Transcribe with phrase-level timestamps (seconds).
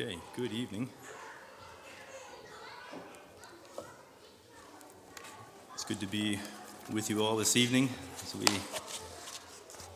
[0.00, 0.88] Okay, good evening.
[5.74, 6.38] It's good to be
[6.92, 7.88] with you all this evening
[8.22, 8.46] as we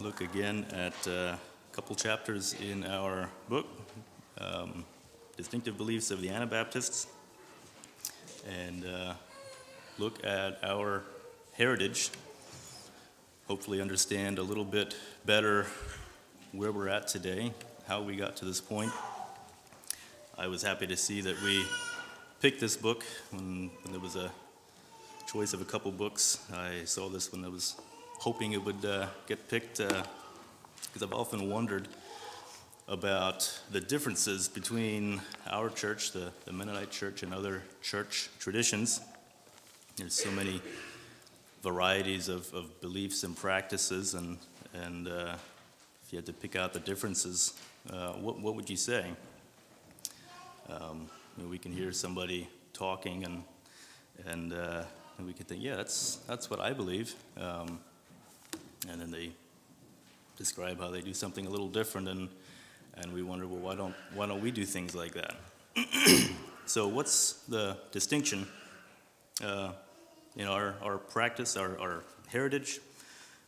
[0.05, 1.39] look again at uh, a
[1.71, 3.67] couple chapters in our book,
[4.39, 4.85] um,
[5.37, 7.07] Distinctive Beliefs of the Anabaptists,
[8.49, 9.15] and uh,
[10.01, 11.05] look at our
[11.53, 12.11] heritage.
[13.47, 15.69] Hopefully, understand a little bit better
[16.51, 17.53] where we're at today,
[17.87, 18.91] how we got to this point.
[20.43, 21.65] I was happy to see that we
[22.41, 24.29] picked this book when, when there was a
[25.33, 26.45] choice of a couple books.
[26.53, 27.77] I saw this when I was
[28.19, 31.87] hoping it would uh, get picked because uh, I've often wondered
[32.89, 39.01] about the differences between our church, the, the Mennonite church, and other church traditions.
[39.95, 40.61] There's so many
[41.63, 44.39] varieties of, of beliefs and practices, and,
[44.75, 45.37] and uh,
[46.05, 47.55] if you had to pick out the differences,
[47.89, 49.07] uh, what, what would you say?
[50.69, 53.43] Um, you know, we can hear somebody talking, and
[54.27, 54.85] and, uh,
[55.19, 57.15] and we can think, yeah, that's that's what I believe.
[57.37, 57.81] Um,
[58.89, 59.33] and then they
[60.37, 62.29] describe how they do something a little different, and
[62.95, 65.37] and we wonder, well, why don't why don't we do things like that?
[66.67, 68.47] so, what's the distinction
[69.43, 69.73] uh,
[70.37, 72.81] in our our practice, our our heritage?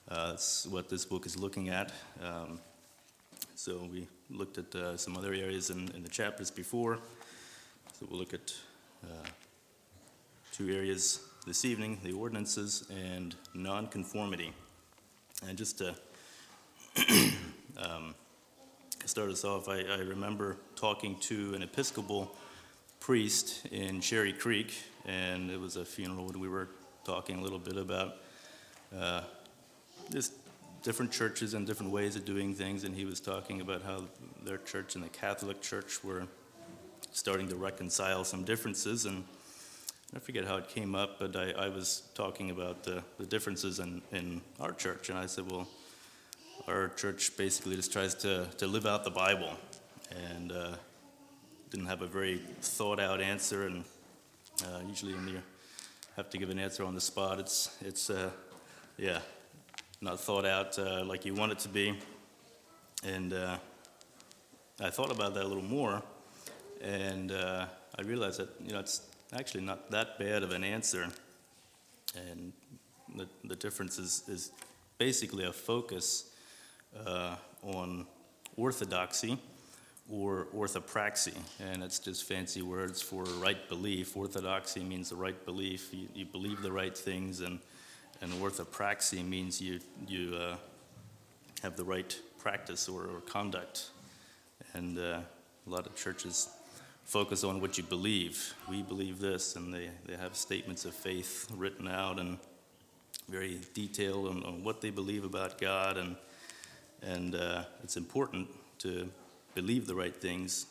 [0.08, 1.90] Uh, that's what this book is looking at.
[2.22, 2.60] Um,
[3.54, 6.98] so we looked at uh, some other areas in, in, the chapters before.
[7.98, 8.52] So we'll look at
[9.04, 9.26] uh,
[10.52, 14.52] two areas this evening the ordinances and nonconformity.
[15.46, 15.94] And just to
[17.76, 18.14] um,
[19.04, 22.34] start us off, I, I, remember talking to an Episcopal
[23.00, 24.72] priest in Cherry Creek,
[25.04, 26.68] and it was a funeral, and we were
[27.04, 28.16] talking a little bit about
[28.96, 29.22] uh,
[30.10, 30.32] just
[30.84, 34.04] different churches and different ways of doing things, and he was talking about how
[34.44, 36.28] their church and the Catholic Church were
[37.10, 39.06] starting to reconcile some differences.
[39.06, 39.24] And
[40.14, 43.80] I forget how it came up, but I, I was talking about the, the differences
[43.80, 45.66] in, in our church, and I said, well,
[46.68, 49.54] our church basically just tries to, to live out the Bible,
[50.10, 50.76] and uh,
[51.70, 53.66] didn't have a very thought out answer.
[53.66, 53.84] And
[54.62, 55.42] uh, usually, when you
[56.16, 58.30] have to give an answer on the spot, it's it's uh,
[58.96, 59.20] yeah,
[60.04, 61.98] not thought out uh, like you want it to be.
[63.04, 63.56] And uh,
[64.78, 66.02] I thought about that a little more,
[66.82, 67.66] and uh,
[67.98, 69.00] I realized that you know it's
[69.32, 71.08] actually not that bad of an answer.
[72.30, 72.52] And
[73.16, 74.52] the, the difference is, is
[74.98, 76.30] basically a focus
[77.06, 78.06] uh, on
[78.56, 79.38] orthodoxy
[80.10, 84.16] or orthopraxy, and it's just fancy words for right belief.
[84.16, 87.58] Orthodoxy means the right belief, you, you believe the right things, and
[88.20, 90.56] and orthopraxy means you, you uh,
[91.62, 93.90] have the right practice or, or conduct.
[94.74, 95.20] And uh,
[95.66, 96.48] a lot of churches
[97.04, 98.54] focus on what you believe.
[98.68, 102.38] We believe this, and they, they have statements of faith written out and
[103.28, 105.96] very detailed on, on what they believe about God.
[105.96, 106.16] And,
[107.02, 108.48] and uh, it's important
[108.78, 109.08] to
[109.54, 110.66] believe the right things,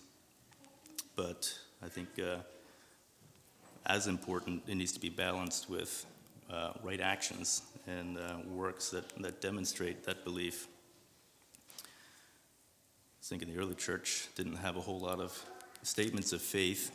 [1.16, 1.54] but
[1.84, 2.38] I think uh,
[3.86, 6.06] as important, it needs to be balanced with
[6.84, 10.68] right actions and uh, works that, that demonstrate that belief.
[11.80, 15.38] I think in the early church didn't have a whole lot of
[15.82, 16.92] statements of faith.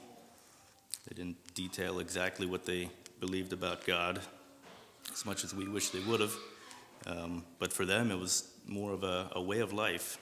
[1.08, 4.20] They didn't detail exactly what they believed about God
[5.12, 6.34] as much as we wish they would have.
[7.06, 10.19] Um, but for them, it was more of a, a way of life.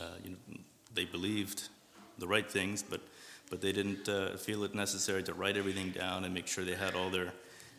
[0.00, 0.36] Uh, you know,
[0.94, 1.68] they believed
[2.18, 3.00] the right things, but,
[3.50, 6.74] but they didn't uh, feel it necessary to write everything down and make sure they
[6.74, 7.32] had all their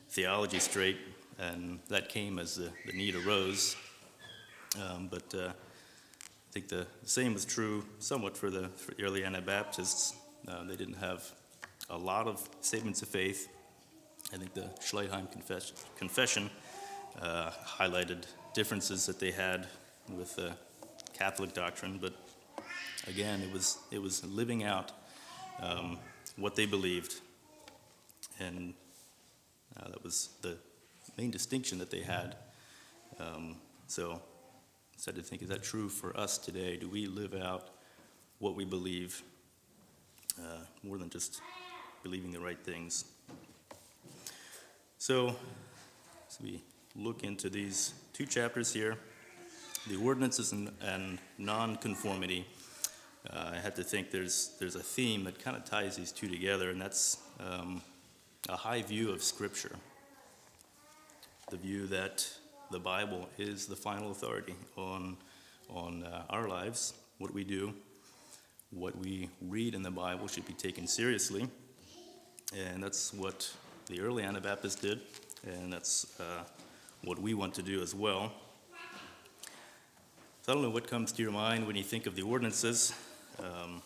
[0.09, 0.97] theology straight,
[1.37, 3.75] and that came as the, the need arose.
[4.79, 9.23] Um, but uh, I think the same was true somewhat for the, for the early
[9.23, 10.15] Anabaptists.
[10.47, 11.23] Uh, they didn't have
[11.89, 13.47] a lot of statements of faith.
[14.33, 16.49] I think the Schleitheim confess- Confession
[17.21, 19.67] uh, highlighted differences that they had
[20.11, 20.53] with the
[21.13, 22.13] Catholic doctrine, but
[23.07, 24.91] again, it was, it was living out
[25.61, 25.97] um,
[26.35, 27.15] what they believed.
[28.39, 28.73] And
[29.77, 30.57] uh, that was the
[31.17, 32.35] main distinction that they had.
[33.19, 33.57] Um,
[33.87, 36.77] so I started to think, is that true for us today?
[36.77, 37.69] Do we live out
[38.39, 39.21] what we believe
[40.39, 41.41] uh, more than just
[42.03, 43.05] believing the right things?
[44.97, 45.35] So,
[46.29, 46.61] as we
[46.95, 48.97] look into these two chapters here,
[49.87, 52.45] the ordinances and, and nonconformity,
[53.29, 56.27] uh, I had to think there's, there's a theme that kind of ties these two
[56.27, 57.81] together, and that's um,
[58.49, 59.75] a high view of Scripture,
[61.51, 62.27] the view that
[62.71, 65.17] the Bible is the final authority on,
[65.69, 67.71] on uh, our lives, what we do,
[68.71, 71.47] what we read in the Bible should be taken seriously.
[72.57, 73.51] And that's what
[73.85, 74.99] the early Anabaptists did,
[75.45, 76.43] and that's uh,
[77.03, 78.31] what we want to do as well.
[80.41, 82.93] So I don't know what comes to your mind when you think of the ordinances.
[83.37, 83.83] Um,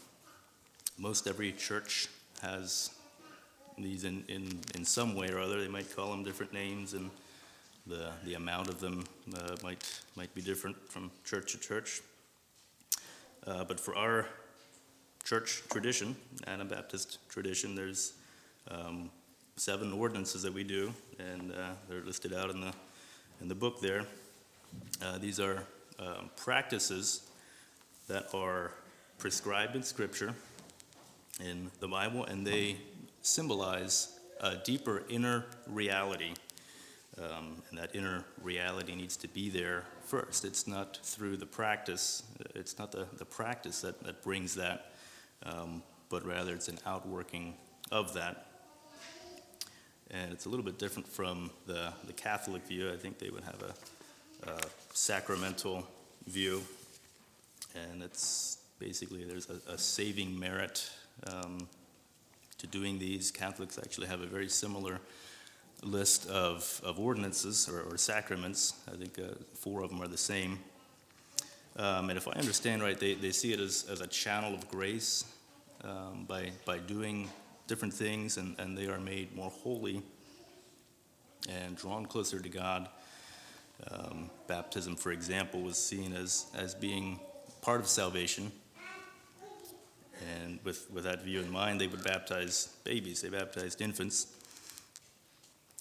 [0.98, 2.08] most every church
[2.42, 2.92] has
[3.78, 5.62] these in, in, in some way or other.
[5.62, 7.10] They might call them different names, and
[7.88, 9.06] the, the amount of them
[9.36, 12.02] uh, might, might be different from church to church.
[13.46, 14.28] Uh, but for our
[15.24, 16.16] church tradition,
[16.48, 18.14] Anabaptist tradition, there's
[18.72, 19.10] um,
[19.56, 22.74] seven ordinances that we do, and uh, they're listed out in the,
[23.42, 24.06] in the book there.
[25.02, 25.64] Uh, these are
[26.00, 27.28] um, practices
[28.08, 28.72] that are
[29.18, 30.34] prescribed in Scripture,
[31.40, 32.78] in the Bible, and they
[33.24, 36.34] symbolize a deeper inner reality.
[37.18, 40.46] Um, and that inner reality needs to be there first.
[40.46, 42.24] It's not through the practice,
[42.54, 44.92] it's not the, the practice that, that brings that,
[45.44, 47.54] um, but rather it's an outworking
[47.92, 48.48] of that.
[50.12, 52.92] And it's a little bit different from the, the Catholic view.
[52.92, 54.60] I think they would have a, a
[54.94, 55.88] sacramental
[56.28, 56.62] view,
[57.76, 60.90] and it's basically there's a, a saving merit
[61.32, 61.68] um,
[62.64, 63.30] to doing these.
[63.30, 65.00] Catholics actually have a very similar
[65.84, 68.74] list of, of ordinances or, or sacraments.
[68.92, 70.60] I think uh, four of them are the same.
[71.76, 74.68] Um, and if I understand right, they, they see it as, as a channel of
[74.70, 75.26] grace
[75.84, 77.30] um, by, by doing
[77.68, 80.02] different things, and, and they are made more holy
[81.50, 82.88] and drawn closer to God.
[83.92, 87.20] Um, baptism, for example, was seen as, as being
[87.62, 88.52] part of salvation.
[90.22, 94.28] And with, with that view in mind, they would baptize babies, they baptized infants,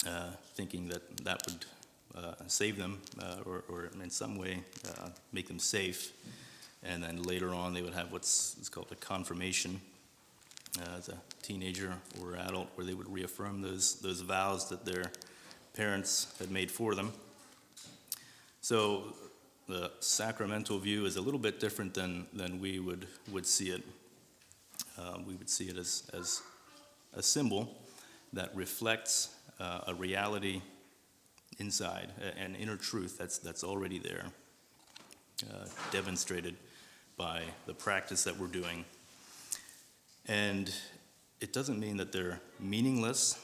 [0.07, 1.65] uh, thinking that that would
[2.15, 6.11] uh, save them uh, or, or in some way uh, make them safe.
[6.83, 9.79] And then later on, they would have what's, what's called a confirmation
[10.79, 15.11] uh, as a teenager or adult, where they would reaffirm those, those vows that their
[15.73, 17.13] parents had made for them.
[18.61, 19.13] So
[19.67, 23.83] the sacramental view is a little bit different than, than we would, would see it.
[24.97, 26.41] Uh, we would see it as, as
[27.13, 27.75] a symbol
[28.33, 30.61] that reflects uh, a reality
[31.59, 34.25] inside, an inner truth that's, that's already there,
[35.51, 36.55] uh, demonstrated
[37.17, 38.85] by the practice that we're doing
[40.27, 40.73] and
[41.41, 43.39] it doesn't mean that they're meaningless.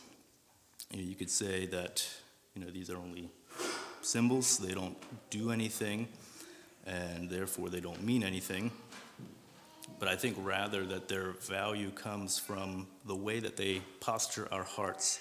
[0.91, 2.07] You, know, you could say that
[2.55, 3.29] you know these are only
[4.01, 4.97] symbols; they don't
[5.29, 6.07] do anything,
[6.85, 8.71] and therefore they don't mean anything.
[9.99, 14.63] But I think rather that their value comes from the way that they posture our
[14.63, 15.19] hearts,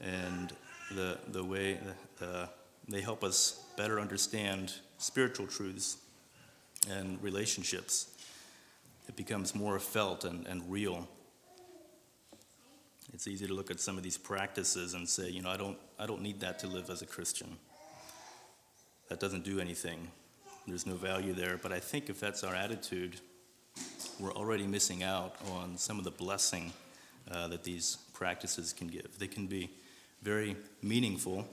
[0.00, 0.52] and
[0.94, 1.78] the the way
[2.18, 2.48] the,
[2.88, 5.98] they help us better understand spiritual truths
[6.88, 8.16] and relationships
[9.08, 11.08] it becomes more felt and, and real.
[13.12, 15.78] It's easy to look at some of these practices and say, you know, I don't,
[15.98, 17.56] I don't need that to live as a Christian.
[19.08, 20.10] That doesn't do anything.
[20.66, 21.56] There's no value there.
[21.56, 23.20] But I think if that's our attitude,
[24.18, 26.72] we're already missing out on some of the blessing
[27.30, 29.18] uh, that these practices can give.
[29.18, 29.70] They can be
[30.22, 31.46] very meaningful,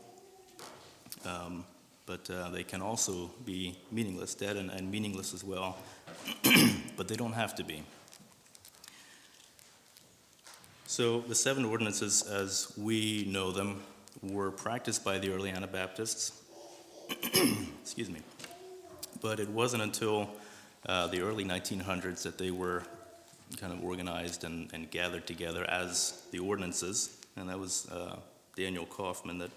[1.26, 1.66] um,
[2.06, 5.78] but uh, they can also be meaningless, dead and, and meaningless as well.
[6.98, 7.84] but they don't have to be.
[10.86, 13.82] So the seven ordinances, as we know them,
[14.22, 16.40] were practiced by the early Anabaptists.
[17.82, 18.20] Excuse me.
[19.22, 20.30] But it wasn't until
[20.86, 22.84] uh, the early 1900s that they were
[23.58, 27.18] kind of organized and, and gathered together as the ordinances.
[27.36, 28.18] And that was uh,
[28.56, 29.52] Daniel Kauffman that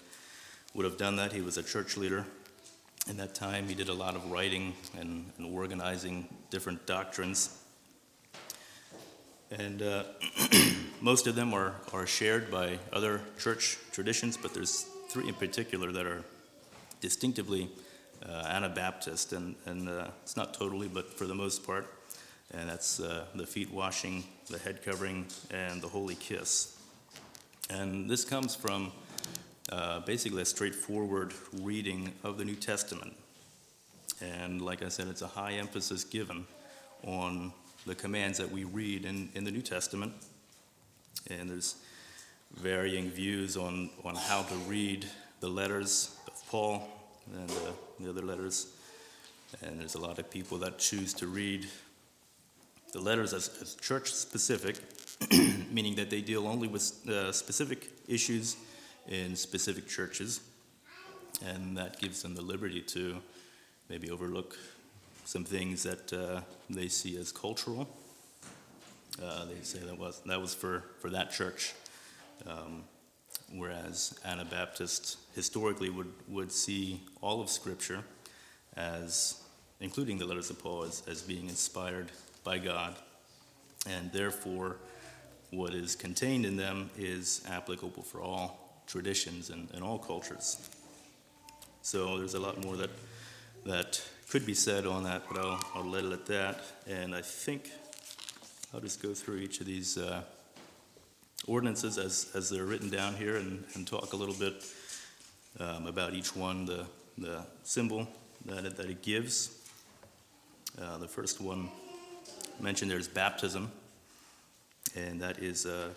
[0.75, 1.33] would have done that.
[1.33, 2.25] He was a church leader
[3.09, 3.69] in that time.
[3.69, 7.63] He did a lot of writing and, and organizing different doctrines.
[9.51, 10.05] And uh,
[11.01, 15.93] most of them are, are shared by other church traditions, but there's three in particular
[15.93, 16.25] that are
[17.01, 17.71] distinctively
[18.31, 21.87] Anabaptist, and, and uh, it's not totally, but for the most part.
[22.53, 26.77] And that's uh, the feet washing, the head covering, and the holy kiss.
[27.71, 28.93] And this comes from
[29.71, 33.15] uh, basically a straightforward reading of the New Testament.
[34.21, 36.47] And like I said, it's a high emphasis given
[37.05, 37.53] on
[37.85, 40.13] the commands that we read in, in the New Testament.
[41.31, 41.77] And there's
[42.55, 45.07] varying views on, on how to read
[45.41, 46.89] the letters of Paul
[47.35, 47.55] and uh,
[48.05, 48.69] the other letters.
[49.63, 51.67] And there's a lot of people that choose to read
[52.93, 54.77] the letters as, as church specific,
[55.71, 58.57] meaning that they deal only with uh, specific issues
[59.09, 60.41] in specific churches,
[61.45, 63.17] and that gives them the liberty to
[63.89, 64.57] maybe overlook
[65.25, 67.89] some things that uh, they see as cultural.
[69.23, 71.75] Uh, they say that was that was for for that church,
[72.47, 72.85] um,
[73.53, 78.03] whereas Anabaptists historically would would see all of Scripture
[78.77, 79.43] as,
[79.81, 82.11] including the letters of Paul, as, as being inspired
[82.45, 82.95] by God,
[83.89, 84.77] and therefore
[85.51, 90.69] what is contained in them is applicable for all traditions and, and all cultures.
[91.83, 92.91] So there's a lot more that
[93.65, 96.61] that could be said on that, but I'll, I'll let it at that.
[96.87, 97.71] And I think
[98.75, 100.23] I'll just go through each of these uh,
[101.47, 104.65] ordinances as, as they're written down here and, and talk a little bit
[105.61, 106.87] um, about each one, the,
[107.19, 108.07] the symbol
[108.47, 109.51] that it, that it gives.
[110.81, 111.69] Uh, the first one
[112.61, 113.71] mentioned there is baptism,
[114.95, 115.91] and that is a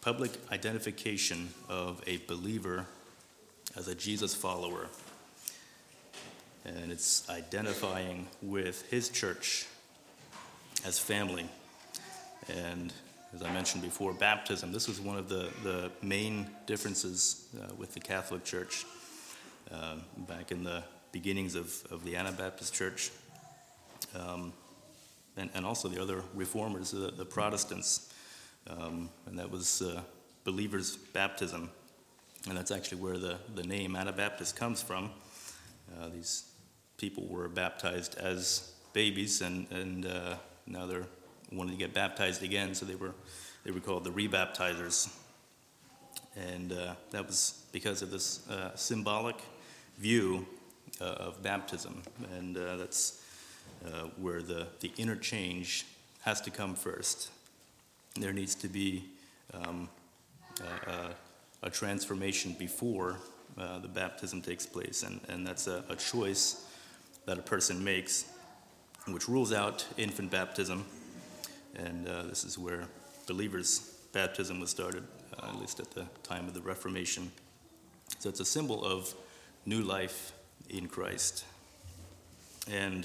[0.00, 2.86] public identification of a believer
[3.76, 4.88] as a Jesus follower
[6.66, 9.66] and it's identifying with his church
[10.84, 11.48] as family.
[12.48, 12.92] And
[13.36, 17.92] as I mentioned before, baptism, this was one of the, the main differences uh, with
[17.92, 18.86] the Catholic Church
[19.70, 23.10] uh, back in the beginnings of, of the Anabaptist Church.
[24.14, 24.54] Um,
[25.36, 28.10] and, and also the other reformers, the, the Protestants,
[28.70, 30.00] um, and that was uh,
[30.44, 31.68] believers' baptism.
[32.48, 35.10] And that's actually where the, the name Anabaptist comes from.
[36.00, 36.44] Uh, these
[36.96, 41.06] people were baptized as babies, and, and uh, now they're
[41.52, 43.14] wanting to get baptized again, so they were,
[43.64, 45.12] they were called the rebaptizers.
[46.36, 49.36] And uh, that was because of this uh, symbolic
[49.98, 50.46] view
[51.00, 52.02] uh, of baptism,
[52.36, 53.22] and uh, that's
[53.84, 55.86] uh, where the, the interchange
[56.20, 57.30] has to come first.
[58.18, 59.04] There needs to be
[59.54, 59.88] um,
[60.86, 61.10] a,
[61.62, 63.18] a, transformation before
[63.56, 66.66] the baptism takes place, and, and that's a, a choice
[67.26, 68.24] that a person makes,
[69.08, 70.84] which rules out infant baptism.
[71.76, 72.84] And uh, this is where
[73.26, 75.04] believers' baptism was started,
[75.40, 77.30] uh, at least at the time of the Reformation.
[78.18, 79.14] So it's a symbol of
[79.66, 80.32] new life
[80.70, 81.44] in Christ.
[82.70, 83.04] And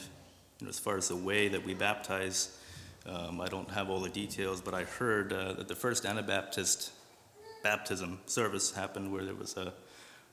[0.60, 2.58] you know, as far as the way that we baptize,
[3.06, 6.92] um, I don't have all the details, but I heard uh, that the first Anabaptist
[7.63, 9.74] baptism service happened where there was a,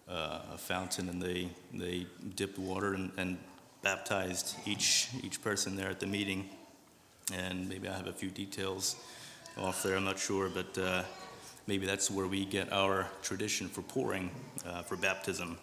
[0.09, 3.39] uh, a fountain and they, they dipped water and, and
[3.83, 6.49] baptized each each person there at the meeting,
[7.35, 8.97] and maybe I have a few details
[9.57, 9.97] off there.
[9.97, 11.03] I'm not sure, but uh,
[11.67, 14.31] maybe that's where we get our tradition for pouring
[14.67, 15.59] uh, for baptism.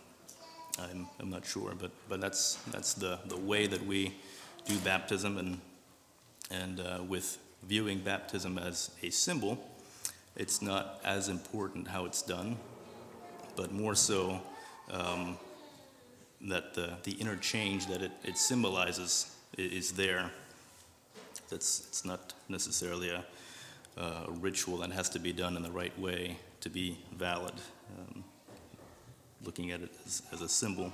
[0.79, 4.13] I'm, I'm not sure, but but that's that's the the way that we
[4.65, 5.59] do baptism, and
[6.51, 9.57] and uh, with viewing baptism as a symbol,
[10.35, 12.57] it's not as important how it's done,
[13.55, 14.41] but more so.
[14.91, 15.37] Um,
[16.41, 20.31] that the, the interchange that it, it symbolizes is there.
[21.49, 23.23] That's, it's not necessarily a,
[24.01, 27.53] a, ritual that has to be done in the right way to be valid.
[27.97, 28.23] Um,
[29.43, 30.91] looking at it as, as a symbol.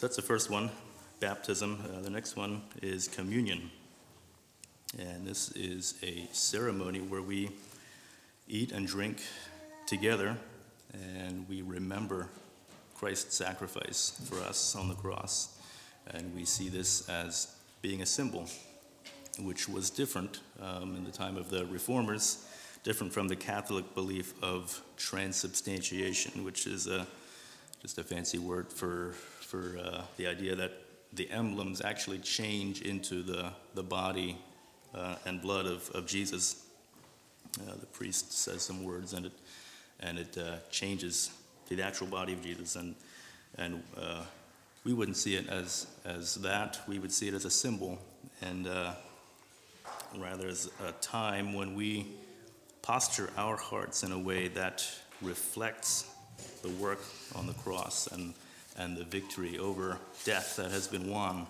[0.00, 0.70] That's the first one,
[1.20, 1.82] baptism.
[1.84, 3.70] Uh, the next one is communion.
[4.98, 7.50] And this is a ceremony where we
[8.48, 9.20] eat and drink
[9.86, 10.36] together
[10.94, 12.28] and we remember
[12.94, 15.56] Christ's sacrifice for us on the cross.
[16.08, 18.46] And we see this as being a symbol,
[19.40, 22.46] which was different um, in the time of the reformers,
[22.82, 27.06] different from the Catholic belief of transubstantiation, which is a,
[27.80, 30.72] just a fancy word for, for uh, the idea that
[31.12, 34.36] the emblems actually change into the, the body
[34.94, 36.64] uh, and blood of, of Jesus.
[37.60, 39.32] Uh, the priest says some words and it,
[40.00, 41.30] and it uh, changes
[41.68, 42.76] the actual body of Jesus.
[42.76, 42.94] And,
[43.56, 44.24] and uh,
[44.88, 47.98] we wouldn't see it as, as that, we would see it as a symbol,
[48.40, 48.92] and uh,
[50.16, 52.06] rather as a time when we
[52.80, 54.82] posture our hearts in a way that
[55.20, 56.10] reflects
[56.62, 57.00] the work
[57.34, 58.32] on the cross and,
[58.78, 61.46] and the victory over death that has been won.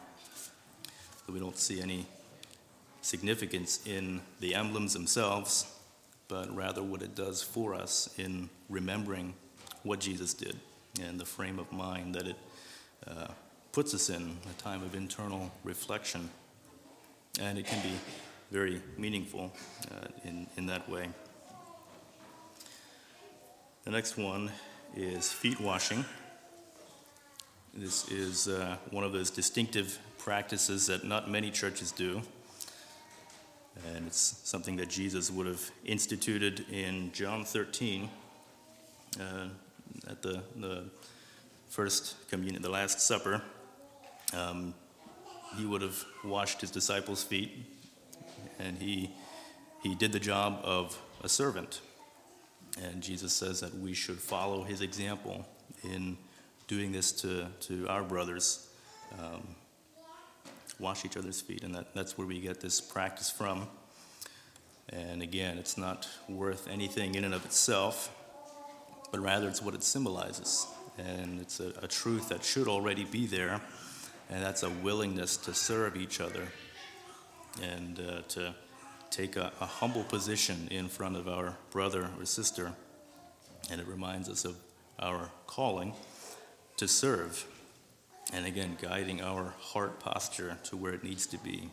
[1.28, 2.06] We don't see any
[3.02, 5.64] significance in the emblems themselves,
[6.26, 9.32] but rather what it does for us in remembering
[9.84, 10.56] what Jesus did
[11.00, 12.34] and the frame of mind that it
[13.08, 13.28] uh,
[13.72, 16.28] puts us in, a time of internal reflection.
[17.40, 17.94] And it can be
[18.50, 19.52] very meaningful
[19.90, 21.08] uh, in, in that way.
[23.84, 24.50] The next one
[24.96, 26.04] is feet washing.
[27.74, 32.22] This is uh, one of those distinctive practices that not many churches do.
[33.94, 38.10] And it's something that Jesus would have instituted in John 13,
[39.20, 39.48] uh,
[40.08, 40.84] at the, the
[41.68, 43.42] first communion, the Last Supper,
[44.34, 44.74] um,
[45.56, 47.50] he would have washed his disciples' feet,
[48.58, 49.10] and he,
[49.82, 51.80] he did the job of a servant.
[52.82, 55.46] And Jesus says that we should follow his example
[55.82, 56.16] in
[56.68, 58.68] doing this to, to our brothers,
[59.18, 59.42] um,
[60.78, 61.64] wash each other's feet.
[61.64, 63.66] And that, that's where we get this practice from.
[64.90, 68.14] And again, it's not worth anything in and of itself,
[69.10, 70.66] but rather it's what it symbolizes.
[70.98, 73.60] And it's a, a truth that should already be there,
[74.28, 76.48] and that's a willingness to serve each other
[77.62, 78.54] and uh, to
[79.10, 82.72] take a, a humble position in front of our brother or sister.
[83.70, 84.56] And it reminds us of
[84.98, 85.94] our calling
[86.76, 87.46] to serve.
[88.32, 91.70] And again, guiding our heart posture to where it needs to be.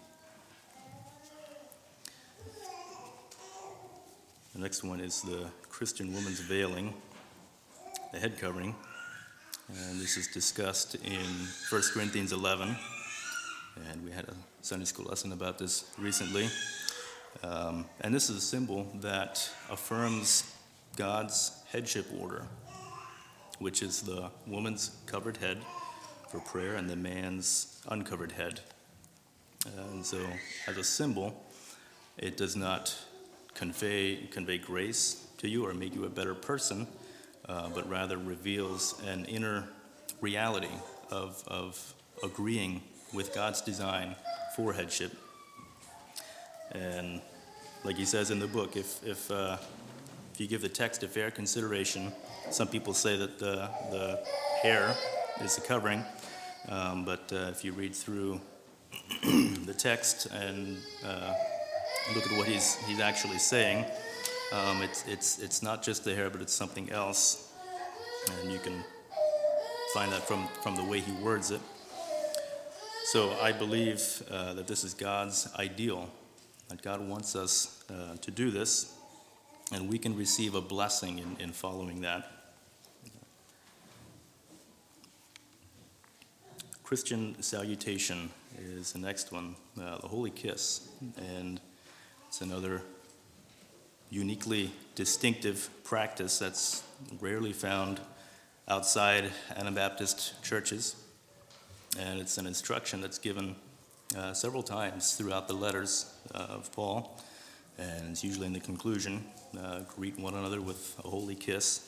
[4.54, 6.94] The next one is the Christian woman's veiling,
[8.14, 8.74] the head covering.
[9.68, 11.26] And this is discussed in
[11.70, 12.76] 1 Corinthians 11.
[13.90, 16.50] And we had a Sunday school lesson about this recently.
[17.42, 20.54] Um, and this is a symbol that affirms
[20.98, 22.46] God's headship order,
[23.58, 25.58] which is the woman's covered head
[26.30, 28.60] for prayer and the man's uncovered head.
[29.90, 30.20] And so,
[30.68, 31.44] as a symbol,
[32.20, 32.96] it does not
[33.56, 36.86] convey, convey grace to you or make you a better person,
[37.48, 39.68] uh, but rather reveals an inner
[40.22, 40.74] reality
[41.12, 42.82] of, of agreeing
[43.14, 44.16] with God's design
[44.56, 45.12] for headship.
[46.72, 47.22] And
[47.84, 49.58] like he says in the book, if, if, uh,
[50.34, 52.12] if you give the text a fair consideration,
[52.52, 54.24] some people say that the, the
[54.62, 54.96] hair
[55.42, 56.04] is the covering,
[56.70, 58.42] um, but uh, if you read through
[59.24, 61.34] the text and uh,
[62.16, 63.86] look at what he's, he's actually saying,
[64.52, 67.52] um, it's, it's, it's not just the hair, but it's something else.
[68.42, 68.84] And you can
[69.94, 71.62] find that from, from the way he words it.
[73.06, 76.10] So I believe uh, that this is God's ideal
[76.70, 78.96] that God wants us uh, to do this,
[79.72, 82.32] and we can receive a blessing in, in following that.
[86.84, 88.30] Christian salutation
[88.60, 91.60] is the next one, uh, the Holy Kiss, and
[92.28, 92.82] it's another
[94.16, 96.84] uniquely distinctive practice that's
[97.20, 98.00] rarely found
[98.70, 100.96] outside Anabaptist churches,
[102.00, 103.58] and it's an instruction that's given
[104.18, 107.22] uh, several times throughout the letters uh, of Paul,
[107.78, 109.26] and it's usually in the conclusion
[109.62, 111.86] uh, greet one another with a holy kiss,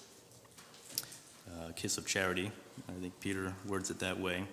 [1.50, 2.52] a uh, kiss of charity.
[2.90, 4.44] I think Peter words it that way.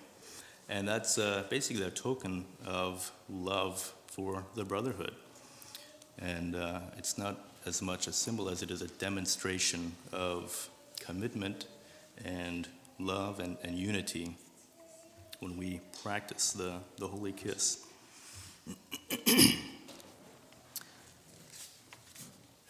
[0.68, 5.12] And that's uh, basically a token of love for the brotherhood.
[6.18, 10.68] And uh, it's not as much a symbol as it is a demonstration of
[11.00, 11.66] commitment
[12.24, 14.36] and love and, and unity
[15.40, 17.84] when we practice the, the holy kiss.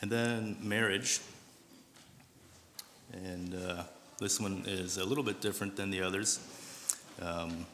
[0.00, 1.20] and then marriage.
[3.12, 3.84] And uh,
[4.18, 6.40] this one is a little bit different than the others
[7.22, 7.64] um,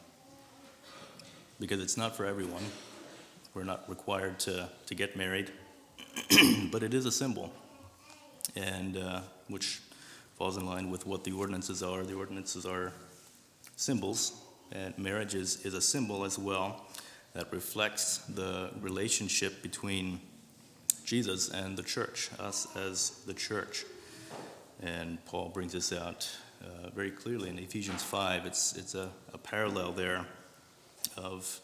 [1.59, 2.63] because it's not for everyone.
[3.53, 5.51] We're not required to, to get married,
[6.71, 7.51] but it is a symbol,
[8.55, 9.79] and uh, which
[10.37, 12.03] falls in line with what the ordinances are.
[12.03, 12.93] The ordinances are
[13.75, 14.33] symbols,
[14.71, 16.85] and marriage is, is a symbol as well
[17.33, 20.19] that reflects the relationship between
[21.05, 23.85] Jesus and the church, us as the church.
[24.81, 26.29] And Paul brings this out
[26.61, 28.45] uh, very clearly in Ephesians 5.
[28.45, 30.25] It's, it's a, a parallel there
[31.17, 31.59] of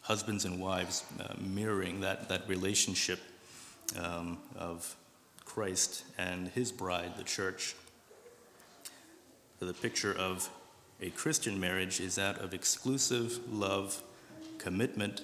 [0.00, 3.20] husbands and wives uh, mirroring that, that relationship
[3.98, 4.96] um, of
[5.44, 7.74] Christ and his bride, the church.
[9.60, 10.50] The picture of
[11.00, 14.02] a Christian marriage is that of exclusive love,
[14.58, 15.22] commitment,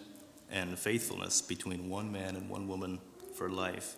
[0.50, 3.00] and faithfulness between one man and one woman
[3.34, 3.96] for life.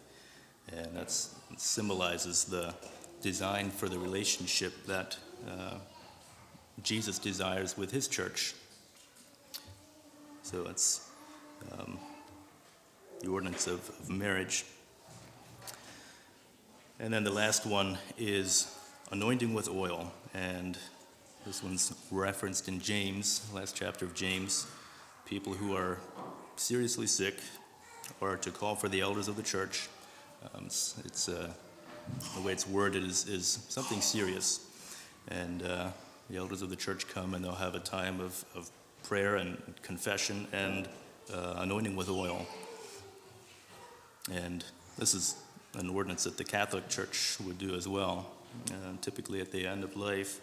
[0.70, 1.11] And that
[1.57, 2.75] symbolizes the
[3.20, 5.16] design for the relationship that
[5.48, 5.79] uh,
[6.83, 8.55] Jesus desires with his church.
[10.42, 11.09] So it's
[11.72, 11.98] um,
[13.22, 14.64] the ordinance of, of marriage.
[16.98, 18.76] And then the last one is
[19.11, 20.12] anointing with oil.
[20.35, 20.76] And
[21.46, 24.66] this one's referenced in James, last chapter of James.
[25.26, 25.98] People who are
[26.56, 27.37] seriously sick
[28.20, 29.88] or to call for the elders of the church.
[30.54, 31.52] Um, it's, it's uh,
[32.35, 34.66] the way it's worded is, is something serious.
[35.28, 35.90] And uh,
[36.28, 38.70] the elders of the church come and they'll have a time of, of
[39.04, 40.88] prayer and confession and
[41.32, 42.46] uh, anointing with oil.
[44.30, 44.64] And
[44.98, 45.37] this is
[45.74, 48.30] an ordinance that the Catholic Church would do as well,
[48.70, 50.40] uh, typically at the end of life.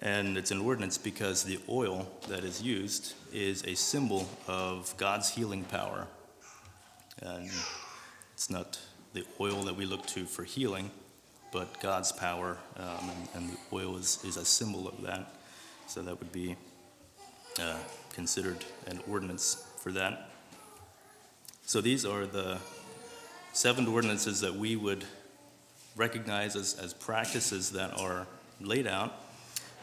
[0.00, 5.28] And it's an ordinance because the oil that is used is a symbol of God's
[5.28, 6.06] healing power.
[7.20, 7.50] And
[8.32, 8.78] it's not
[9.12, 10.90] the oil that we look to for healing,
[11.52, 15.34] but God's power, um, and, and, the oil is, is a symbol of that.
[15.86, 16.56] So that would be
[17.60, 17.78] uh,
[18.14, 20.30] considered an ordinance for that.
[21.66, 22.58] So these are the
[23.52, 25.04] seven ordinances that we would
[25.96, 28.26] recognize as, as practices that are
[28.60, 29.14] laid out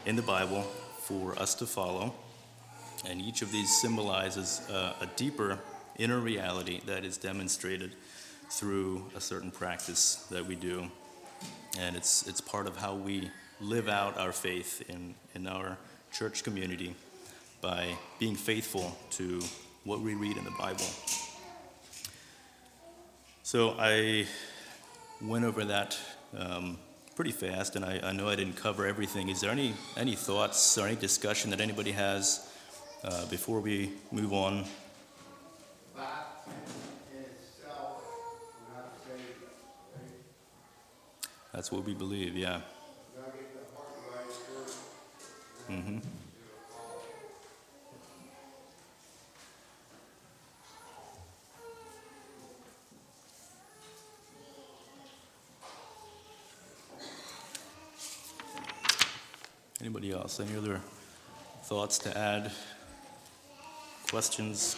[0.06, 0.62] in the Bible
[1.02, 2.14] for us to follow.
[3.06, 5.58] And each of these symbolizes uh, a deeper
[5.98, 7.92] inner reality that is demonstrated
[8.50, 10.90] through a certain practice that we do.
[11.78, 15.76] And it's, it's part of how we live out our faith in, in our
[16.12, 16.94] church community
[17.60, 19.40] by being faithful to
[19.84, 20.84] what we read in the Bible.
[23.48, 24.26] So I
[25.22, 25.98] went over that
[26.36, 26.76] um,
[27.16, 29.30] pretty fast, and I, I, know I didn't cover everything.
[29.30, 32.46] Is there any, any thoughts or any discussion that anybody has
[33.02, 34.66] uh, before we move on?
[41.50, 42.60] That's what we believe, yeah.
[45.70, 45.98] Mm-hmm.
[60.08, 60.40] Anybody else?
[60.40, 60.80] Any other
[61.64, 62.50] thoughts to add?
[64.08, 64.74] Questions?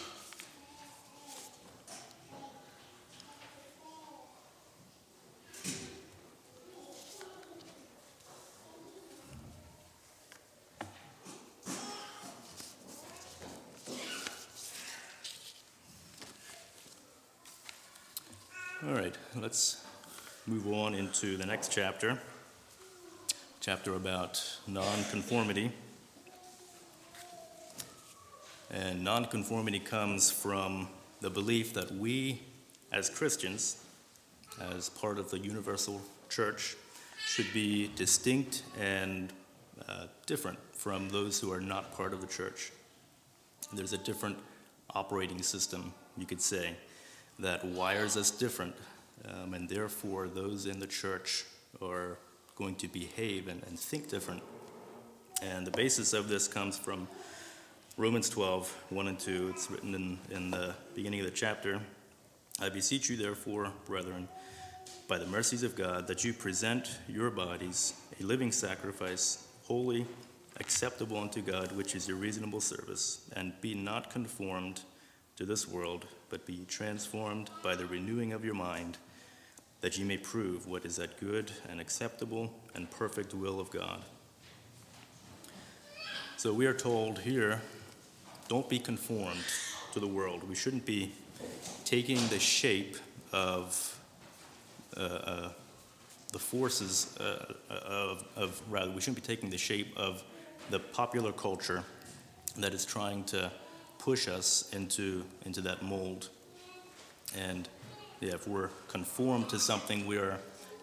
[18.83, 19.85] All right, let's
[20.49, 22.19] move on into the next chapter
[23.61, 25.71] chapter about nonconformity.
[28.71, 30.89] And nonconformity comes from
[31.21, 32.41] the belief that we,
[32.91, 33.85] as Christians,
[34.75, 36.75] as part of the universal church,
[37.27, 39.31] should be distinct and
[39.87, 42.73] uh, different from those who are not part of the church.
[43.75, 44.39] There's a different
[44.95, 46.77] operating system, you could say,
[47.39, 48.75] that wires us different,
[49.29, 51.45] um, and therefore those in the church
[51.83, 52.17] are
[52.61, 54.43] going to behave and, and think different.
[55.43, 57.09] And the basis of this comes from
[57.97, 59.49] Romans 12, 1 and 2.
[59.55, 61.81] It's written in, in the beginning of the chapter.
[62.61, 64.29] I beseech you, therefore, brethren,
[65.09, 70.05] by the mercies of God, that you present your bodies a living sacrifice, holy,
[70.59, 74.83] acceptable unto God, which is your reasonable service, and be not conformed
[75.37, 78.99] to this world, but be transformed by the renewing of your mind
[79.81, 84.03] that ye may prove what is that good and acceptable and perfect will of God.
[86.37, 87.61] So we are told here
[88.49, 89.45] don't be conformed
[89.93, 90.49] to the world.
[90.49, 91.13] We shouldn't be
[91.85, 92.97] taking the shape
[93.33, 93.99] of
[94.97, 95.49] uh, uh,
[96.33, 100.23] the forces uh, of, of, rather, we shouldn't be taking the shape of
[100.71, 101.85] the popular culture
[102.59, 103.51] that is trying to
[103.99, 106.29] push us into, into that mold.
[107.37, 107.69] And
[108.21, 110.39] yeah, if we're conformed to something, we are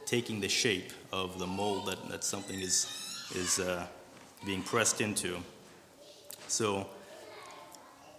[0.07, 2.87] taking the shape of the mold that, that something is,
[3.35, 3.85] is uh,
[4.45, 5.37] being pressed into.
[6.47, 6.87] So,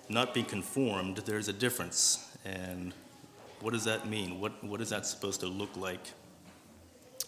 [0.08, 2.30] not being conformed, there's a difference.
[2.44, 2.94] And
[3.60, 4.38] what does that mean?
[4.38, 6.12] What, what is that supposed to look like?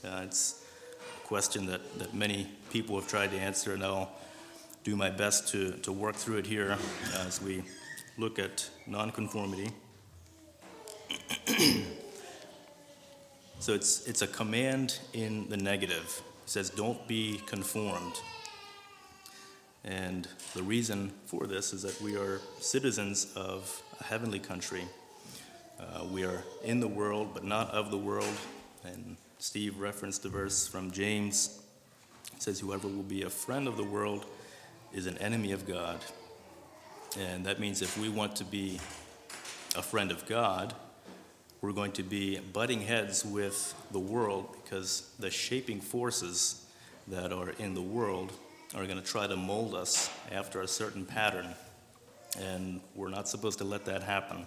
[0.05, 0.65] Uh, it's
[1.25, 4.13] a question that, that many people have tried to answer, and I'll
[4.85, 6.79] do my best to, to work through it here
[7.17, 7.65] as we
[8.17, 9.71] look at nonconformity.
[13.59, 16.23] so it's, it's a command in the negative.
[16.45, 18.15] It says, don't be conformed.
[19.85, 24.85] And the reason for this is that we are citizens of a heavenly country.
[25.79, 28.35] Uh, we are in the world, but not of the world.
[28.85, 31.63] And Steve referenced the verse from James.
[32.35, 34.27] It says, Whoever will be a friend of the world
[34.93, 35.99] is an enemy of God.
[37.19, 38.79] And that means if we want to be
[39.77, 40.75] a friend of God,
[41.61, 46.65] we're going to be butting heads with the world because the shaping forces
[47.09, 48.33] that are in the world
[48.75, 51.49] are going to try to mold us after a certain pattern.
[52.39, 54.47] And we're not supposed to let that happen.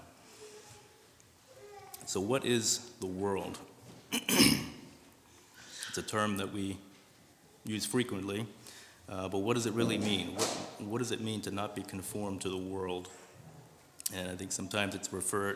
[2.06, 3.60] So, what is the world?
[4.12, 6.78] it's a term that we
[7.66, 8.46] use frequently,
[9.08, 10.36] uh, but what does it really mean?
[10.36, 10.48] What,
[10.80, 13.10] what does it mean to not be conformed to the world?
[14.16, 15.10] And I think sometimes it's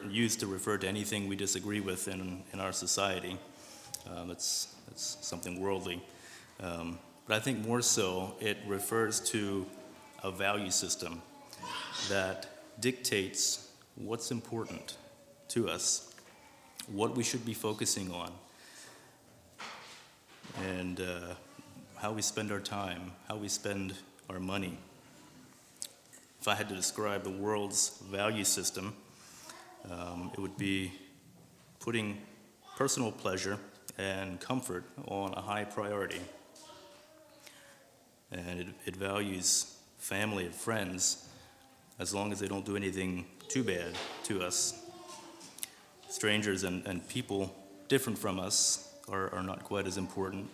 [0.10, 3.38] used to refer to anything we disagree with in, in our society.
[4.10, 6.02] Uh, that's, that's something worldly.
[6.60, 9.66] Um, but I think more so it refers to
[10.24, 11.22] a value system
[12.10, 12.48] that
[12.80, 14.98] dictates what's important
[15.50, 16.14] to us,
[16.92, 18.32] what we should be focusing on,
[20.64, 21.34] and uh,
[21.98, 23.94] how we spend our time, how we spend
[24.30, 24.78] our money.
[26.48, 28.96] If I had to describe the world's value system,
[29.92, 30.94] um, it would be
[31.82, 32.20] putting
[32.78, 33.60] personal pleasure
[33.98, 36.22] and comfort on a high priority.
[38.32, 41.28] And it, it values family and friends
[42.00, 43.92] as long as they don't do anything too bad
[44.24, 44.86] to us.
[46.08, 47.54] Strangers and, and people
[47.90, 50.48] different from us are, are not quite as important.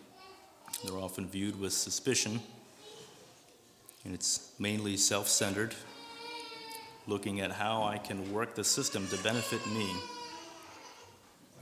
[0.84, 2.40] They're often viewed with suspicion,
[4.06, 5.76] and it's mainly self centered,
[7.08, 9.90] looking at how I can work the system to benefit me.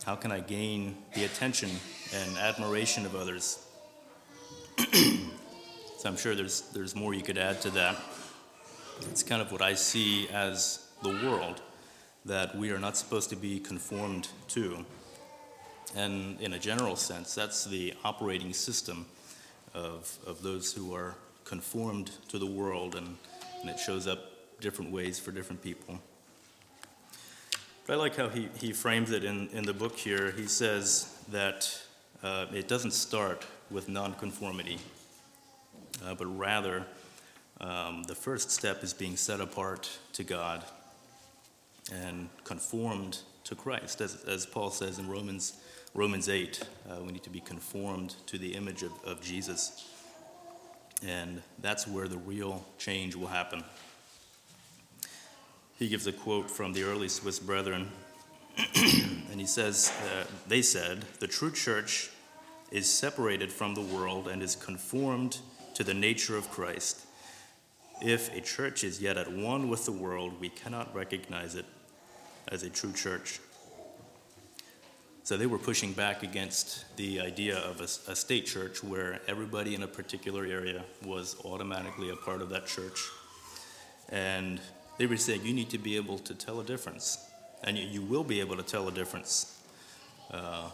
[0.04, 1.70] How can I gain the attention
[2.14, 3.64] and admiration of others?
[4.78, 7.96] so I'm sure there's, there's more you could add to that.
[9.10, 11.62] It's kind of what I see as the world
[12.26, 14.86] that we are not supposed to be conformed to.
[15.96, 19.06] And in a general sense, that's the operating system
[19.74, 21.16] of, of those who are
[21.52, 23.18] conformed to the world, and,
[23.60, 24.20] and it shows up
[24.62, 26.00] different ways for different people.
[27.86, 30.32] But I like how he, he frames it in, in the book here.
[30.32, 31.70] He says that
[32.24, 34.78] uh, it doesn't start with nonconformity,
[36.06, 36.86] uh, but rather
[37.60, 40.64] um, the first step is being set apart to God
[41.92, 44.00] and conformed to Christ.
[44.00, 45.58] As, as Paul says in Romans,
[45.94, 49.86] Romans 8, uh, we need to be conformed to the image of, of Jesus.
[51.06, 53.64] And that's where the real change will happen.
[55.80, 57.88] He gives a quote from the early Swiss brethren,
[58.76, 62.12] and he says, uh, They said, the true church
[62.72, 65.40] is separated from the world and is conformed
[65.74, 67.06] to the nature of Christ.
[68.02, 71.66] If a church is yet at one with the world, we cannot recognize it
[72.48, 73.40] as a true church.
[75.24, 79.76] So they were pushing back against the idea of a, a, state church where everybody
[79.76, 83.08] in a particular area was automatically a part of that church.
[84.10, 84.60] And
[84.98, 87.20] they were saying you need to be able to tell a difference,
[87.64, 89.62] and you, you will be able to tell a difference.
[90.32, 90.70] Uh,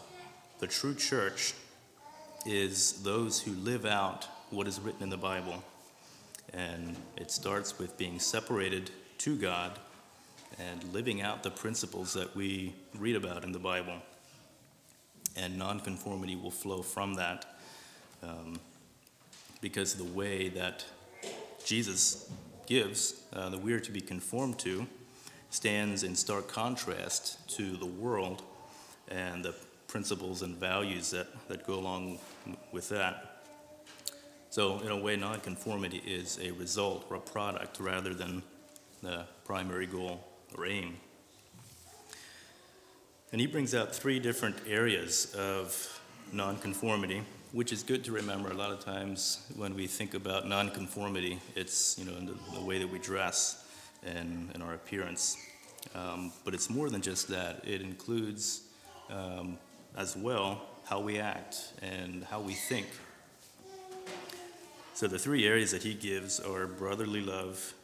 [0.60, 1.54] the true church
[2.46, 5.62] is those who live out what is written in the Bible.
[6.54, 9.78] And it starts with being separated to God
[10.58, 14.02] and living out the principles that we read about in the Bible.
[15.38, 17.46] And nonconformity will flow from that
[18.24, 18.60] um,
[19.62, 20.84] because the way that
[21.64, 22.30] Jesus
[22.66, 24.88] gives, uh, that we are to be conformed to,
[25.50, 28.44] stands in stark contrast to the world
[29.10, 29.56] and the
[29.88, 32.20] principles and values that, that go along
[32.72, 33.42] with that.
[34.50, 38.42] So, in a way, nonconformity is a result or a product rather than
[39.02, 40.24] the primary goal
[40.58, 40.98] or aim.
[43.32, 48.50] And he brings out three different areas of nonconformity, which is good to remember.
[48.52, 52.62] A lot of times when we think about nonconformity, it's you know in the, the
[52.62, 53.66] way that we dress
[54.06, 55.38] and, and our appearance.
[55.96, 57.64] Um, but it's more than just that.
[57.66, 58.62] It includes
[59.10, 59.58] um,
[59.96, 62.88] as well how we act and how we think
[64.98, 67.76] so the three areas that he gives are brotherly love,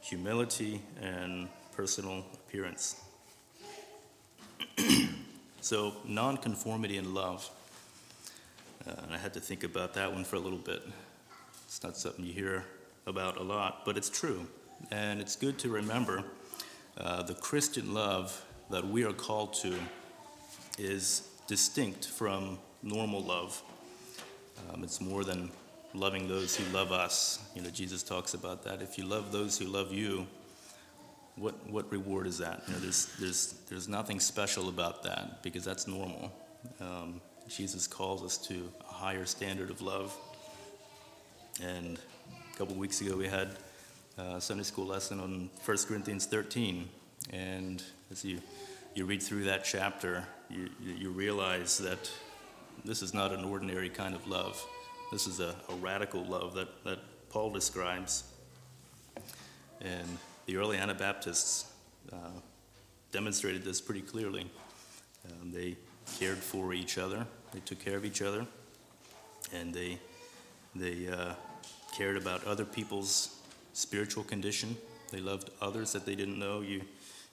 [0.00, 3.00] humility, and personal appearance.
[5.60, 7.48] So nonconformity and love.
[8.86, 10.82] Uh, and I had to think about that one for a little bit.
[11.66, 12.64] It's not something you hear
[13.06, 14.46] about a lot, but it's true.
[14.90, 16.24] And it's good to remember
[16.96, 19.74] uh, the Christian love that we are called to
[20.78, 23.62] is distinct from normal love.
[24.72, 25.50] Um, it's more than
[25.94, 27.40] loving those who love us.
[27.54, 28.80] You know, Jesus talks about that.
[28.80, 30.26] If you love those who love you,
[31.40, 32.62] what, what reward is that?
[32.66, 36.30] You know, there's, there's, there's nothing special about that because that's normal.
[36.80, 40.14] Um, Jesus calls us to a higher standard of love.
[41.62, 41.98] And
[42.52, 43.56] a couple weeks ago, we had
[44.18, 46.88] a Sunday school lesson on 1 Corinthians 13.
[47.30, 48.40] And as you,
[48.94, 52.10] you read through that chapter, you, you realize that
[52.84, 54.62] this is not an ordinary kind of love.
[55.10, 56.98] This is a, a radical love that, that
[57.30, 58.24] Paul describes.
[59.80, 60.18] And
[60.50, 61.66] the early Anabaptists
[62.12, 62.16] uh,
[63.12, 64.50] demonstrated this pretty clearly.
[65.24, 65.76] Um, they
[66.18, 68.44] cared for each other, they took care of each other,
[69.54, 69.96] and they,
[70.74, 71.34] they uh,
[71.96, 73.36] cared about other people's
[73.74, 74.76] spiritual condition.
[75.12, 76.62] They loved others that they didn't know.
[76.62, 76.82] You,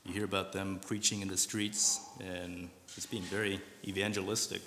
[0.06, 4.62] you hear about them preaching in the streets and just being very evangelistic.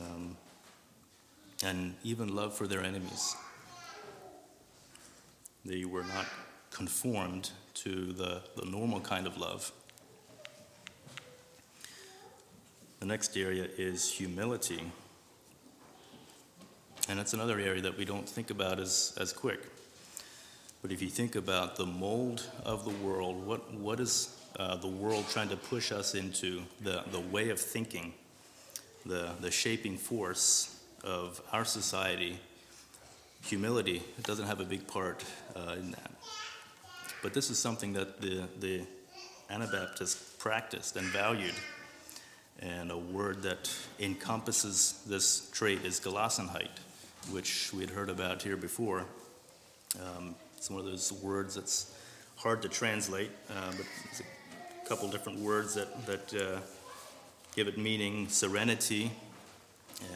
[0.00, 0.36] Um,
[1.64, 3.34] and even love for their enemies.
[5.64, 6.26] They were not
[6.70, 9.72] conformed to the, the normal kind of love.
[13.00, 14.80] The next area is humility.
[17.08, 19.60] And that's another area that we don't think about as, as quick.
[20.82, 24.88] But if you think about the mold of the world, what, what is uh, the
[24.88, 26.62] world trying to push us into?
[26.82, 28.14] The, the way of thinking,
[29.04, 32.38] the, the shaping force of our society,
[33.44, 35.24] humility doesn't have a big part
[35.54, 36.10] uh, in that.
[37.22, 38.82] But this is something that the, the
[39.50, 41.54] Anabaptists practiced and valued.
[42.60, 46.70] And a word that encompasses this trait is Gelassenheit,
[47.30, 49.04] which we had heard about here before.
[50.00, 51.94] Um, it's one of those words that's
[52.36, 56.60] hard to translate, uh, but there's a couple different words that, that uh,
[57.54, 59.10] give it meaning serenity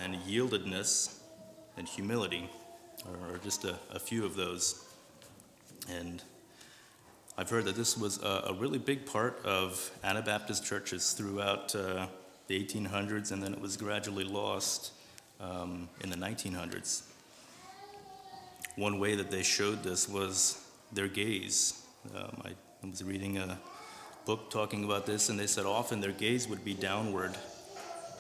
[0.03, 1.19] and yieldedness
[1.77, 2.49] and humility
[3.07, 4.85] are just a, a few of those.
[5.89, 6.23] And
[7.39, 12.07] I've heard that this was a, a really big part of Anabaptist churches throughout uh,
[12.49, 14.93] the 1800s, and then it was gradually lost
[15.41, 17.03] um, in the 1900s.
[18.77, 20.63] One way that they showed this was
[20.93, 21.83] their gaze.
[22.15, 23.59] Um, I was reading a
[24.27, 27.37] book talking about this, and they said often their gaze would be downward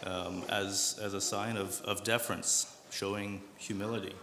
[0.04, 4.14] um, as, as a sign of, of deference, showing humility.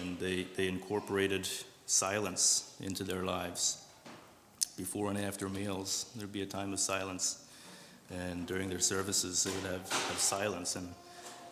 [0.00, 1.48] And they, they incorporated
[1.88, 3.82] silence into their lives.
[4.76, 7.46] Before and after meals, there'd be a time of silence.
[8.10, 10.76] And during their services, they would have, have silence.
[10.76, 10.94] And,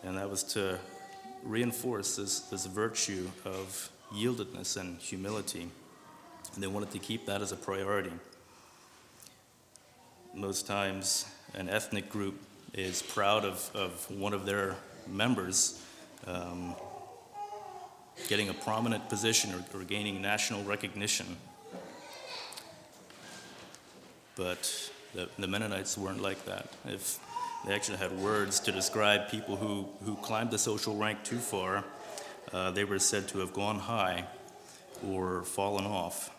[0.03, 0.77] and that was to
[1.43, 5.69] reinforce this, this virtue of yieldedness and humility.
[6.53, 8.13] And they wanted to keep that as a priority.
[10.35, 12.39] Most times, an ethnic group
[12.73, 14.75] is proud of, of one of their
[15.07, 15.83] members
[16.27, 16.75] um,
[18.27, 21.37] getting a prominent position or, or gaining national recognition.
[24.35, 26.67] But the, the Mennonites weren't like that.
[26.85, 27.19] If
[27.65, 31.83] they actually had words to describe people who, who climbed the social rank too far,
[32.53, 34.25] uh, they were said to have gone high
[35.05, 36.31] or fallen off.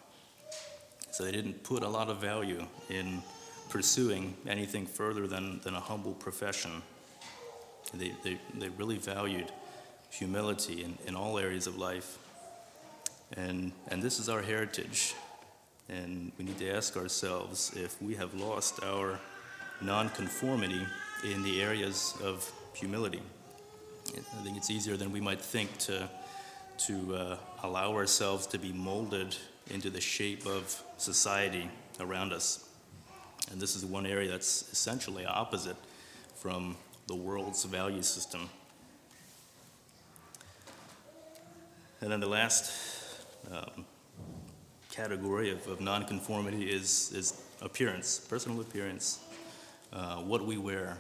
[1.11, 3.23] So they didn't put a lot of value in
[3.69, 6.83] pursuing anything further than, than a humble profession.
[7.93, 9.51] They, they, they really valued
[10.11, 12.19] humility in, in all areas of life.
[13.37, 15.15] And, and this is our heritage.
[15.89, 19.19] And we need to ask ourselves if we have lost our
[19.81, 20.87] nonconformity
[21.25, 23.23] in the areas of humility.
[24.09, 26.09] I think it's easier than we might think to,
[26.87, 29.37] to uh, allow ourselves to be molded
[29.71, 32.69] into the shape of society around us.
[33.51, 35.77] And this is one area that's essentially opposite
[36.37, 38.49] from the world's value system.
[42.01, 42.73] And then the last
[43.51, 43.85] um,
[44.91, 49.19] category of, of nonconformity is, is appearance, personal appearance,
[49.93, 50.99] uh, what we wear.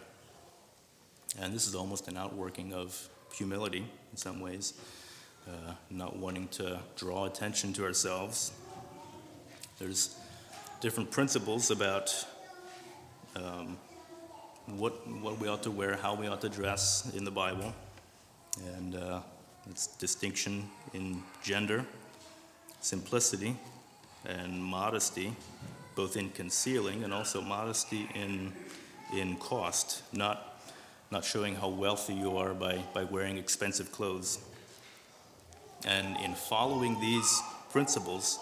[1.41, 4.75] And this is almost an outworking of humility in some ways,
[5.47, 8.53] uh, not wanting to draw attention to ourselves.
[9.79, 10.17] There's
[10.81, 12.13] different principles about
[13.37, 13.79] um,
[14.67, 17.73] what, what we ought to wear, how we ought to dress in the Bible.
[18.77, 19.21] And uh,
[19.71, 21.85] it's distinction in gender,
[22.81, 23.57] simplicity,
[24.25, 25.33] and modesty,
[25.95, 28.53] both in concealing and also modesty in,
[29.15, 30.61] in cost, not,
[31.11, 34.39] not showing how wealthy you are by, by wearing expensive clothes.
[35.85, 38.39] And in following these principles,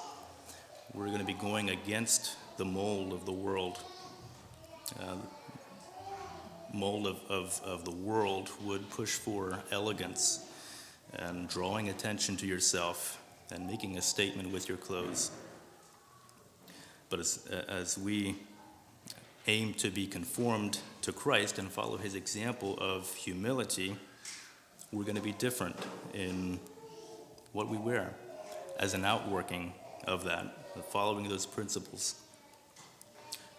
[0.94, 3.78] we're going to be going against the mold of the world.
[5.00, 5.16] Uh,
[6.72, 10.46] mold of, of, of the world would push for elegance
[11.16, 15.30] and drawing attention to yourself and making a statement with your clothes.
[17.08, 18.36] But as, as we
[19.46, 23.96] aim to be conformed to Christ and follow his example of humility,
[24.92, 25.76] we're going to be different
[26.14, 26.58] in
[27.52, 28.12] what we wear
[28.78, 29.72] as an outworking
[30.06, 30.46] of that,
[30.90, 32.16] following those principles.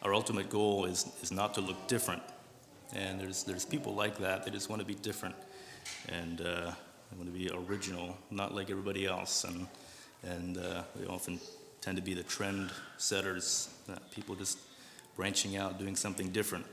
[0.04, 2.22] Our ultimate goal is, is not to look different.
[2.94, 5.36] And there's, there's people like that, they just want to be different.
[6.10, 6.72] And uh,
[7.12, 9.44] I want to be original, not like everybody else.
[9.44, 9.68] And,
[10.24, 11.40] and uh, they often
[11.82, 14.58] tend to be the trend setters, uh, people just
[15.16, 16.66] branching out, doing something different.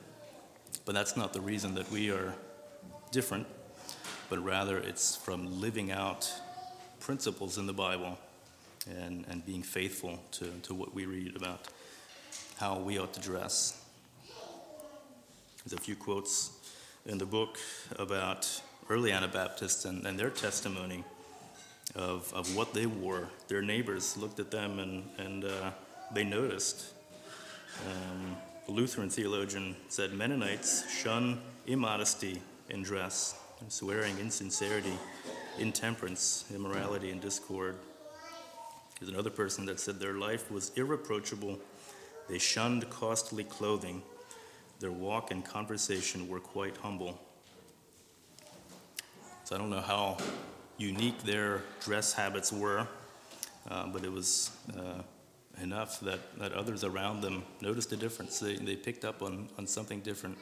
[0.85, 2.35] But that's not the reason that we are
[3.11, 3.47] different,
[4.29, 6.31] but rather it's from living out
[7.01, 8.19] principles in the Bible
[8.91, 11.69] and, and being faithful to, to what we read about
[12.59, 13.81] how we ought to dress.
[15.65, 16.51] There's a few quotes
[17.07, 17.59] in the book
[17.97, 18.49] about
[18.91, 21.05] early Anabaptists and, and their testimony
[21.95, 23.29] of, of what they wore.
[23.49, 25.71] Their neighbors looked at them and, and uh,
[26.13, 26.93] they noticed.
[27.87, 28.37] Um,
[28.69, 34.93] a Lutheran theologian said Mennonites shun immodesty in dress, swearing, insincerity,
[35.59, 37.77] intemperance, immorality, and discord.
[38.99, 41.59] There's another person that said their life was irreproachable.
[42.29, 44.03] They shunned costly clothing.
[44.81, 47.21] Their walk and conversation were quite humble.
[49.45, 50.17] So I don't know how
[50.79, 52.89] unique their dress habits were,
[53.71, 55.03] uh, but it was uh,
[55.63, 58.39] enough that, that others around them noticed a difference.
[58.39, 60.39] They, they picked up on, on something different.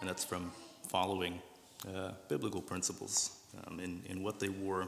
[0.00, 0.52] And that's from
[0.86, 1.40] following
[1.84, 4.86] uh, biblical principles um, in, in what they wore.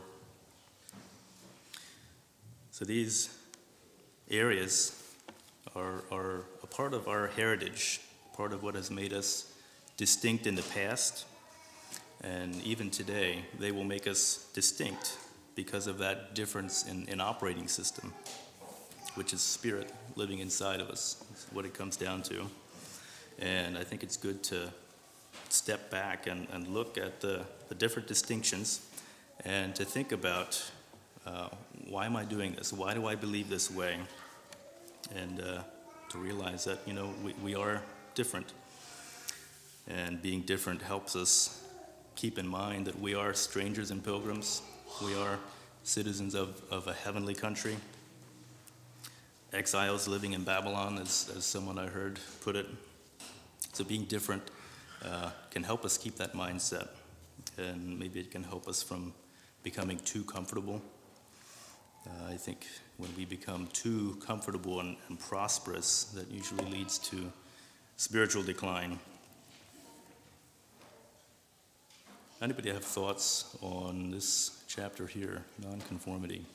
[2.71, 3.37] So these
[4.31, 5.03] areas
[5.75, 8.01] are, are a part of our heritage,
[8.37, 9.53] part of what has made us
[9.97, 11.25] distinct in the past.
[12.23, 15.19] And even today, they will make us distinct
[15.55, 18.13] because of that difference in, in operating system,
[19.15, 21.25] which is spirit living inside of us.
[21.31, 22.47] That's what it comes down to.
[23.39, 24.73] And I think it's good to
[25.49, 28.81] step back and, and look at the, the different distinctions
[29.45, 30.71] and to think about
[31.27, 31.49] uh,
[31.89, 32.73] why am I doing this?
[32.73, 33.99] Why do I believe this way?
[35.15, 35.63] And uh,
[36.11, 37.83] to realize that, you know, we, we are
[38.15, 38.53] different.
[39.87, 41.63] And being different helps us
[42.19, 44.63] keep in mind that we are strangers and pilgrims.
[45.05, 45.39] We are
[45.85, 47.77] citizens of, of a heavenly country.
[49.53, 52.67] Exiles living in Babylon, as, as someone I heard put it.
[53.73, 54.43] So being different
[55.05, 56.89] uh, can help us keep that mindset.
[57.57, 59.15] And maybe it can help us from
[59.63, 60.83] becoming too comfortable.
[62.05, 62.67] Uh, I think
[62.97, 67.31] when we become too comfortable and, and prosperous, that usually leads to
[67.97, 68.99] spiritual decline.
[72.41, 76.47] Anybody have thoughts on this chapter here, nonconformity?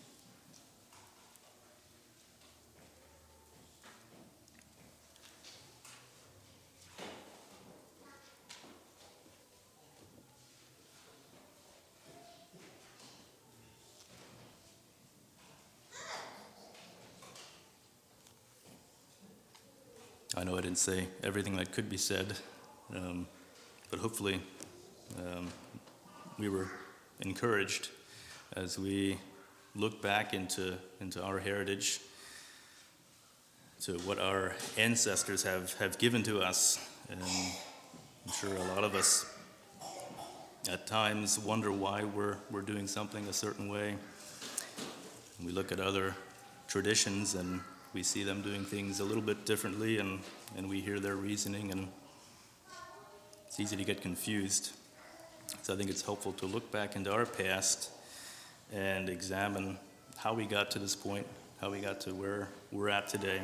[20.38, 22.38] I know I didn't say everything that could be said,
[22.96, 23.28] um,
[23.92, 24.40] but hopefully
[25.18, 25.48] um,
[26.38, 26.70] we were
[27.22, 27.90] encouraged
[28.56, 29.18] as we
[29.76, 32.00] look back into, into our heritage,
[33.82, 36.80] to what our ancestors have, have given to us.
[37.10, 39.26] And I'm sure a lot of us
[40.70, 43.96] at times wonder why we're, we're doing something a certain way.
[45.44, 46.16] we look at other
[46.68, 47.60] traditions and
[47.94, 50.20] we see them doing things a little bit differently and,
[50.56, 51.88] and we hear their reasoning and
[53.46, 54.72] it's easy to get confused.
[55.62, 57.92] So I think it's helpful to look back into our past
[58.74, 59.78] and examine
[60.18, 61.26] how we got to this point,
[61.62, 63.42] how we got to where we're at today.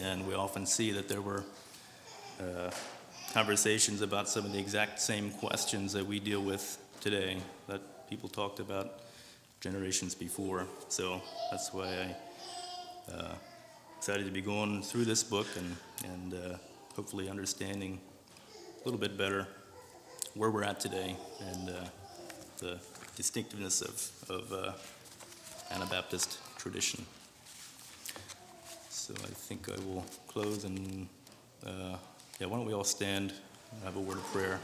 [0.00, 1.44] And we often see that there were
[2.40, 2.70] uh,
[3.32, 7.38] conversations about some of the exact same questions that we deal with today
[7.68, 9.00] that people talked about
[9.60, 10.66] generations before.
[10.88, 12.14] So that's why
[13.08, 13.34] I uh,
[13.96, 15.76] excited to be going through this book and,
[16.12, 16.56] and uh,
[16.96, 18.00] hopefully understanding
[18.80, 19.46] a little bit better
[20.34, 21.72] where we're at today and uh,
[22.58, 22.78] the
[23.16, 24.72] distinctiveness of, of uh,
[25.72, 27.04] Anabaptist tradition.
[28.88, 31.08] So I think I will close and,
[31.66, 31.96] uh,
[32.38, 33.32] yeah, why don't we all stand
[33.72, 34.60] and have a word of prayer.